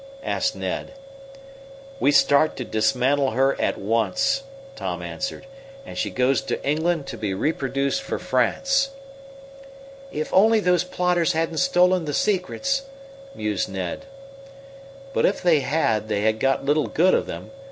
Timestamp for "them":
17.27-17.51